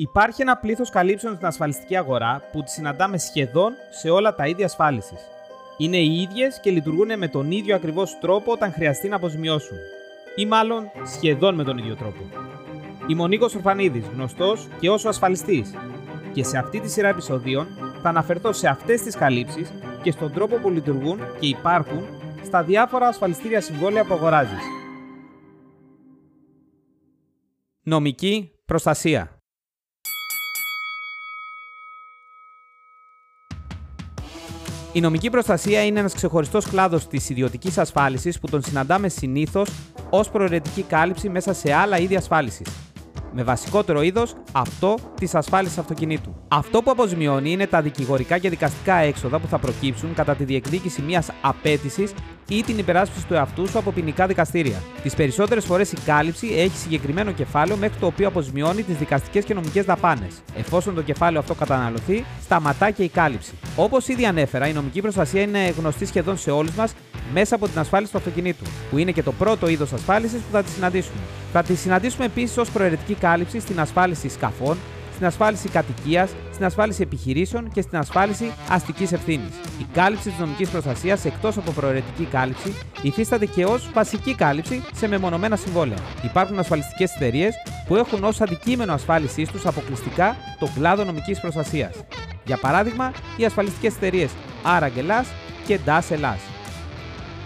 [0.00, 4.62] Υπάρχει ένα πλήθος καλύψεων στην ασφαλιστική αγορά που τι συναντάμε σχεδόν σε όλα τα είδη
[4.62, 5.18] ασφάλισης.
[5.76, 9.76] Είναι οι ίδιες και λειτουργούν με τον ίδιο ακριβώς τρόπο όταν χρειαστεί να αποζημιώσουν.
[10.36, 12.22] Ή μάλλον σχεδόν με τον ίδιο τρόπο.
[13.06, 15.74] Είμαι ο Νίκος Ορφανίδης, γνωστός και όσο ασφαλιστής.
[16.32, 17.66] Και σε αυτή τη σειρά επεισοδίων
[18.02, 19.72] θα αναφερθώ σε αυτές τις καλύψεις
[20.02, 22.06] και στον τρόπο που λειτουργούν και υπάρχουν
[22.44, 24.62] στα διάφορα ασφαλιστήρια συμβόλαια που αγοράζεις.
[27.82, 29.39] Νομική προστασία.
[34.92, 39.70] Η νομική προστασία είναι ένας ξεχωριστός κλάδος της ιδιωτικής ασφάλισης που τον συναντάμε συνήθως
[40.10, 42.66] ως προαιρετική κάλυψη μέσα σε άλλα είδη ασφάλισης
[43.32, 46.34] με βασικότερο είδος αυτό της ασφάλισης αυτοκινήτου.
[46.48, 51.02] Αυτό που αποζημιώνει είναι τα δικηγορικά και δικαστικά έξοδα που θα προκύψουν κατά τη διεκδίκηση
[51.02, 52.12] μιας απέτησης
[52.52, 54.82] ή την υπεράσπιση του εαυτού σου από ποινικά δικαστήρια.
[55.02, 59.54] Τις περισσότερες φορές η κάλυψη έχει συγκεκριμένο κεφάλαιο μέχρι το οποίο αποζημιώνει τις δικαστικές και
[59.54, 60.32] νομικές δαπάνες.
[60.56, 63.52] Εφόσον το κεφάλαιο αυτό καταναλωθεί, σταματά και η κάλυψη.
[63.76, 66.92] Όπως ήδη ανέφερα, η νομική προστασία είναι γνωστή σχεδόν σε όλους μας
[67.32, 70.62] μέσα από την ασφάλιση του αυτοκινήτου, που είναι και το πρώτο είδος ασφάλισης που θα
[70.62, 71.20] τη συναντήσουμε.
[71.52, 74.76] Θα τη συναντήσουμε επίσης ως προαιρετική κάλυψη στην ασφάλιση σκαφών,
[75.20, 79.54] στην ασφάλιση κατοικίας, στην ασφάλιση επιχειρήσεων και στην ασφάλιση αστικής ευθύνης.
[79.80, 85.08] Η κάλυψη της νομικής προστασίας εκτός από προαιρετική κάλυψη υφίσταται και ως βασική κάλυψη σε
[85.08, 85.98] μεμονωμένα συμβόλαια.
[86.22, 87.54] Υπάρχουν ασφαλιστικές εταιρείες
[87.86, 91.94] που έχουν ως αντικείμενο ασφάλισής τους αποκλειστικά το κλάδο νομικής προστασίας.
[92.44, 94.30] Για παράδειγμα, οι ασφαλιστικές εταιρείες
[94.62, 94.90] Άρα
[95.66, 96.40] και DAS Ελλάς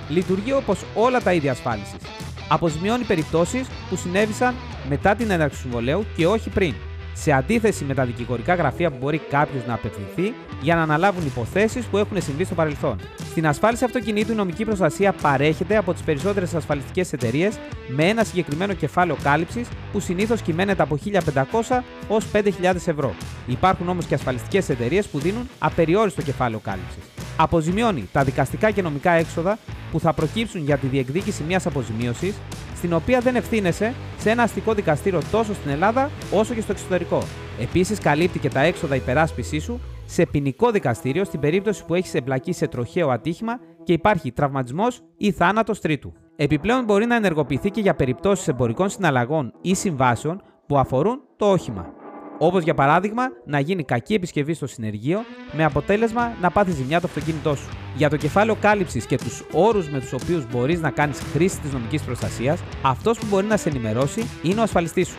[0.09, 2.01] λειτουργεί όπως όλα τα ίδια ασφάλισης.
[2.49, 4.55] Αποζημιώνει περιπτώσεις που συνέβησαν
[4.89, 6.75] μετά την έναρξη του συμβολέου και όχι πριν.
[7.15, 11.85] Σε αντίθεση με τα δικηγορικά γραφεία που μπορεί κάποιος να απευθυνθεί για να αναλάβουν υποθέσεις
[11.85, 13.01] που έχουν συμβεί στο παρελθόν.
[13.31, 18.73] Στην ασφάλιση αυτοκινήτου η νομική προστασία παρέχεται από τις περισσότερες ασφαλιστικές εταιρείες με ένα συγκεκριμένο
[18.73, 23.15] κεφάλαιο κάλυψης που συνήθως κυμαίνεται από 1.500 ως 5.000 ευρώ.
[23.47, 27.03] Υπάρχουν όμως και ασφαλιστικές εταιρείες που δίνουν απεριόριστο κεφάλαιο κάλυψης
[27.37, 29.59] αποζημιώνει τα δικαστικά και νομικά έξοδα
[29.91, 32.35] που θα προκύψουν για τη διεκδίκηση μιας αποζημίωσης,
[32.77, 33.95] στην οποία δεν ευθύνεσαι
[34.25, 37.23] σε ένα αστικό δικαστήριο τόσο στην Ελλάδα όσο και στο εξωτερικό.
[37.61, 42.53] Επίσης, καλύπτει και τα έξοδα υπεράσπιση σου σε ποινικό δικαστήριο στην περίπτωση που έχεις εμπλακεί
[42.53, 46.13] σε τροχαίο ατύχημα και υπάρχει τραυματισμός ή θάνατος τρίτου.
[46.37, 52.04] Επιπλέον, μπορεί να ενεργοποιηθεί και για περιπτώσεις εμπορικών συναλλαγών ή συμβάσεων που αφορούν το όχημα.
[52.47, 57.07] Όπως για παράδειγμα να γίνει κακή επισκευή στο συνεργείο με αποτέλεσμα να πάθει ζημιά το
[57.07, 57.69] αυτοκίνητό σου.
[57.97, 61.73] Για το κεφάλαιο κάλυψης και τους όρους με τους οποίους μπορείς να κάνεις χρήση της
[61.73, 65.17] νομικής προστασίας, αυτός που μπορεί να σε ενημερώσει είναι ο ασφαλιστής σου.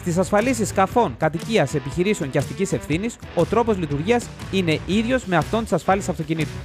[0.00, 5.62] Στις ασφαλίσεις σκαφών, κατοικίας, επιχειρήσεων και αστικής ευθύνης, ο τρόπος λειτουργίας είναι ίδιος με αυτόν
[5.62, 6.58] της ασφάλισης αυτοκινήτου.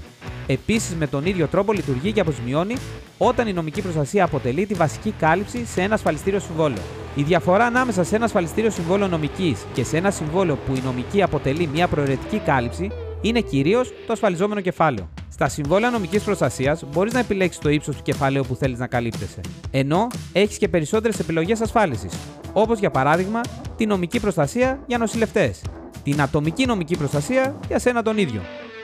[0.48, 2.76] Επίσης, με τον ίδιο τρόπο λειτουργεί και αποζημιώνει
[3.18, 6.82] όταν η νομική προστασία αποτελεί τη βασική κάλυψη σε ένα ασφαλιστήριο συμβόλαιο.
[7.16, 11.22] Η διαφορά ανάμεσα σε ένα ασφαλιστήριο συμβόλαιο νομικής και σε ένα συμβόλαιο που η νομική
[11.22, 15.10] αποτελεί μια προαιρετική κάλυψη είναι κυρίως το ασφαλιζόμενο κεφάλαιο.
[15.30, 19.42] Στα συμβόλαια νομικής προστασίας μπορείς να επιλέξεις το ύψος του κεφαλαίου που θέλεις να καλύπτεσαι.
[19.72, 22.14] Ενώ έχεις και περισσότερες επιλογές ασφάλισης,
[22.54, 23.42] όπως για παράδειγμα
[23.78, 25.62] τη νομική προστασία για νοσηλευτές,
[26.04, 28.42] την ατομική νομική προστασία για σένα τον ίδιο,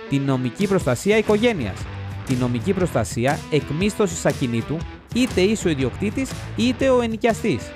[0.09, 1.79] την νομική προστασία οικογένειας,
[2.25, 4.77] την νομική προστασία εκμίσθωσης ακινήτου,
[5.15, 7.71] είτε είσαι ο ιδιοκτήτης είτε ο ενοικιαστής,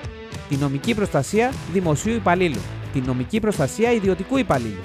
[0.49, 2.61] τη νομική προστασία δημοσίου υπαλλήλου,
[2.93, 4.81] τη νομική προστασία ιδιωτικού υπαλλήλου,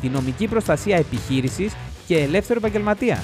[0.00, 1.72] τη νομική προστασία επιχείρησης
[2.06, 3.22] και ελεύθερου επαγγελματία,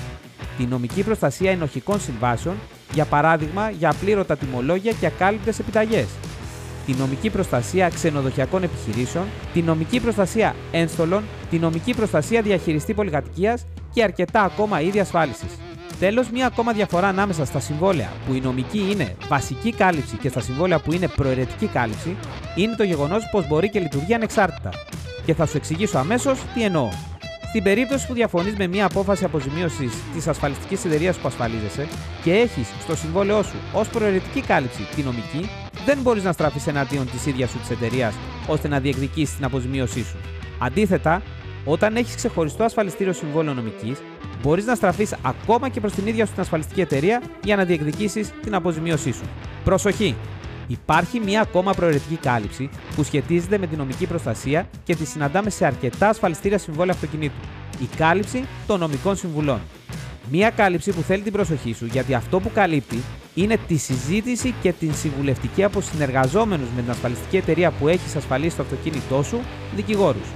[0.59, 2.55] τη νομική προστασία ενοχικών συμβάσεων,
[2.93, 6.07] για παράδειγμα για απλήρωτα τιμολόγια και ακάλυπτες επιταγές,
[6.87, 14.03] τη νομική προστασία ξενοδοχειακών επιχειρήσεων, τη νομική προστασία ένστολων, τη νομική προστασία διαχειριστή πολυκατοικίας και
[14.03, 15.68] αρκετά ακόμα είδη ασφάλισης.
[15.99, 20.41] Τέλος, μία ακόμα διαφορά ανάμεσα στα συμβόλαια που η νομική είναι βασική κάλυψη και στα
[20.41, 22.17] συμβόλαια που είναι προαιρετική κάλυψη
[22.57, 24.71] είναι το γεγονός πως μπορεί και λειτουργεί ανεξάρτητα.
[25.25, 26.89] Και θα σου εξηγήσω αμέσως τι εννοώ.
[27.49, 31.89] Στην περίπτωση που διαφωνείς με μια απόφαση αποζημίωσης της ασφαλιστικής εταιρείας που ασφαλίζεσαι
[32.23, 35.51] και έχεις στο συμβόλαιό σου ως προαιρετική κάλυψη τη νομική,
[35.87, 38.15] δεν μπορείς να στραφείς εναντίον της ίδιας σου της εταιρείας
[38.47, 40.17] ώστε να διεκδικήσεις την αποζημίωσή σου.
[40.59, 41.23] Αντίθετα,
[41.65, 43.99] όταν έχεις ξεχωριστό ασφαλιστήριο συμβόλαιο νομικής,
[44.43, 48.33] μπορείς να στραφείς ακόμα και προς την ίδια σου την ασφαλιστική εταιρεία για να διεκδικήσεις
[48.43, 49.25] την αποζημίωσή σου.
[49.65, 50.17] Προσοχή!
[50.67, 55.67] Υπάρχει μία ακόμα προαιρετική κάλυψη που σχετίζεται με την νομική προστασία και τη συναντάμε σε
[55.67, 57.41] αρκετά ασφαλιστήρια συμβόλαια αυτοκινήτου.
[57.81, 59.61] Η κάλυψη των νομικών συμβουλών.
[60.31, 63.03] Μία κάλυψη που θέλει την προσοχή σου γιατί αυτό που καλύπτει
[63.35, 68.57] είναι τη συζήτηση και την συμβουλευτική από συνεργαζόμενους με την ασφαλιστική εταιρεία που έχεις ασφαλίσει
[68.57, 69.41] το αυτοκίνητό σου,
[69.77, 70.29] δικηγόρους.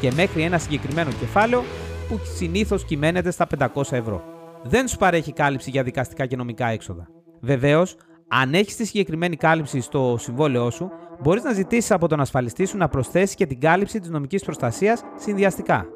[0.00, 1.64] Και μέχρι ένα συγκεκριμένο κεφάλαιο
[2.08, 4.22] που συνήθως κυμαίνεται στα 500 ευρώ.
[4.62, 7.08] Δεν σου παρέχει κάλυψη για δικαστικά και νομικά έξοδα.
[7.40, 7.96] Βεβαίως,
[8.28, 10.90] αν έχεις τη συγκεκριμένη κάλυψη στο συμβόλαιό σου,
[11.22, 15.02] μπορείς να ζητήσεις από τον ασφαλιστή σου να προσθέσει και την κάλυψη της νομικής προστασίας
[15.16, 15.86] συνδυαστικά.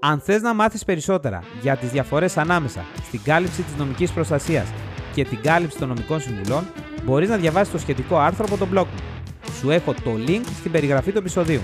[0.00, 4.68] Αν θες να μάθεις περισσότερα για τις διαφορές ανάμεσα στην κάλυψη της νομικής προστασίας
[5.14, 6.66] και την κάλυψη των νομικών συμβουλών,
[7.04, 9.22] μπορείς να διαβάσεις το σχετικό άρθρο από τον blog μου.
[9.58, 11.60] Σου έχω το link στην περιγραφή του επεισοδίου.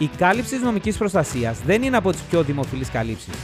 [0.00, 3.34] Η κάλυψη της νομικής προστασίας δεν είναι από τις πιο δημοφιλείς καλύψεις.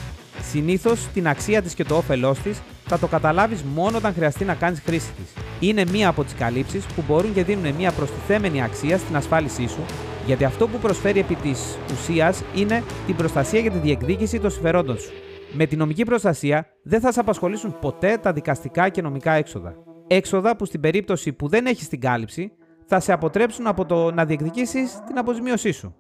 [0.43, 4.55] Συνήθως την αξία της και το όφελός της θα το καταλάβεις μόνο όταν χρειαστεί να
[4.55, 5.33] κάνεις χρήση της.
[5.61, 9.85] Είναι μία από τις καλύψεις που μπορούν και δίνουν μία προστιθέμενη αξία στην ασφάλισή σου,
[10.27, 14.99] γιατί αυτό που προσφέρει επί της ουσίας είναι την προστασία για τη διεκδίκηση των συμφερόντων
[14.99, 15.11] σου.
[15.53, 19.75] Με τη νομική προστασία δεν θα σε απασχολήσουν ποτέ τα δικαστικά και νομικά έξοδα.
[20.07, 22.53] Έξοδα που στην περίπτωση που δεν έχεις την κάλυψη
[22.87, 25.97] θα σε αποτρέψουν από το να διεκδικήσεις την αποζημίωσή σου.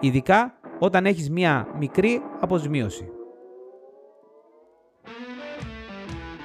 [0.00, 3.08] Ειδικά όταν έχεις μία μικρή αποζημίωση.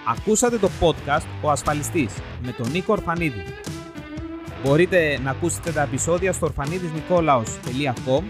[0.08, 2.14] Ακούσατε το podcast «Ο Ασφαλιστής»
[2.44, 3.44] με τον Νίκο Ορφανίδη.
[4.64, 8.24] Μπορείτε να ακούσετε τα επεισόδια στο ορφανίδης-νικόλαος.com,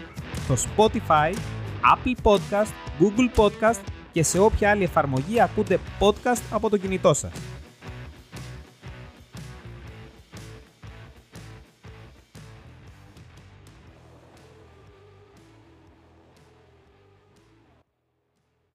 [0.44, 1.34] στο Spotify,
[1.94, 3.82] Apple Podcast, Google Podcast
[4.12, 7.32] και σε όποια άλλη εφαρμογή ακούτε podcast από το κινητό σας.